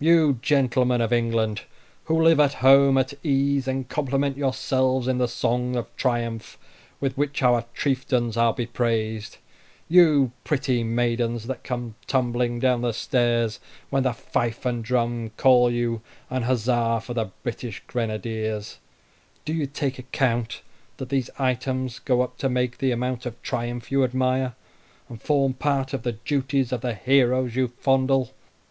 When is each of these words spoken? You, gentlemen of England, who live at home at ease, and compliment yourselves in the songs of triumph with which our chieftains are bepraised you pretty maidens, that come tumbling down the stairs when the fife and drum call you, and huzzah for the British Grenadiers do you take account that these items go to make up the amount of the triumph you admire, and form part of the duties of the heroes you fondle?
You, 0.00 0.38
gentlemen 0.40 1.02
of 1.02 1.12
England, 1.12 1.60
who 2.04 2.18
live 2.22 2.40
at 2.40 2.54
home 2.54 2.96
at 2.96 3.12
ease, 3.22 3.68
and 3.68 3.86
compliment 3.86 4.34
yourselves 4.38 5.06
in 5.06 5.18
the 5.18 5.28
songs 5.28 5.76
of 5.76 5.94
triumph 5.94 6.56
with 7.00 7.18
which 7.18 7.42
our 7.42 7.66
chieftains 7.74 8.38
are 8.38 8.54
bepraised 8.54 9.36
you 9.86 10.32
pretty 10.42 10.82
maidens, 10.84 11.46
that 11.48 11.64
come 11.64 11.96
tumbling 12.06 12.58
down 12.60 12.80
the 12.80 12.92
stairs 12.94 13.60
when 13.90 14.04
the 14.04 14.14
fife 14.14 14.64
and 14.64 14.82
drum 14.82 15.32
call 15.36 15.70
you, 15.70 16.00
and 16.30 16.46
huzzah 16.46 17.02
for 17.04 17.12
the 17.12 17.26
British 17.42 17.82
Grenadiers 17.86 18.78
do 19.44 19.52
you 19.52 19.66
take 19.66 19.98
account 19.98 20.62
that 20.96 21.10
these 21.10 21.28
items 21.38 21.98
go 21.98 22.26
to 22.38 22.48
make 22.48 22.76
up 22.76 22.78
the 22.78 22.90
amount 22.90 23.26
of 23.26 23.34
the 23.34 23.40
triumph 23.42 23.92
you 23.92 24.02
admire, 24.02 24.54
and 25.10 25.20
form 25.20 25.52
part 25.52 25.92
of 25.92 26.04
the 26.04 26.12
duties 26.12 26.72
of 26.72 26.80
the 26.80 26.94
heroes 26.94 27.54
you 27.54 27.68
fondle? 27.76 28.30